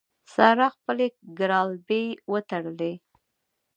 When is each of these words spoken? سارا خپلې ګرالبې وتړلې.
سارا 0.33 0.67
خپلې 0.75 1.07
ګرالبې 1.37 2.03
وتړلې. 2.31 2.93